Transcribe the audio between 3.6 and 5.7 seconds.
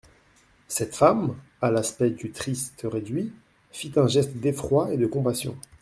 fit un geste d'effroi et de compassion.